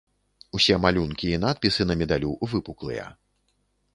[0.59, 3.05] Усе малюнкі і надпісы на медалю выпуклыя.